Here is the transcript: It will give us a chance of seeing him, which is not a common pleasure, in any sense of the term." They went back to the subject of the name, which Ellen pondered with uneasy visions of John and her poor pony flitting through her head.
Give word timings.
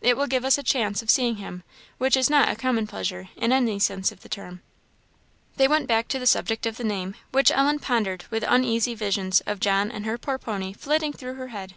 It 0.00 0.16
will 0.16 0.26
give 0.26 0.42
us 0.46 0.56
a 0.56 0.62
chance 0.62 1.02
of 1.02 1.10
seeing 1.10 1.36
him, 1.36 1.62
which 1.98 2.16
is 2.16 2.30
not 2.30 2.48
a 2.48 2.56
common 2.56 2.86
pleasure, 2.86 3.28
in 3.36 3.52
any 3.52 3.78
sense 3.78 4.10
of 4.10 4.22
the 4.22 4.28
term." 4.30 4.62
They 5.58 5.68
went 5.68 5.86
back 5.86 6.08
to 6.08 6.18
the 6.18 6.26
subject 6.26 6.64
of 6.64 6.78
the 6.78 6.82
name, 6.82 7.14
which 7.30 7.50
Ellen 7.50 7.78
pondered 7.78 8.24
with 8.30 8.42
uneasy 8.48 8.94
visions 8.94 9.42
of 9.42 9.60
John 9.60 9.90
and 9.90 10.06
her 10.06 10.16
poor 10.16 10.38
pony 10.38 10.72
flitting 10.72 11.12
through 11.12 11.34
her 11.34 11.48
head. 11.48 11.74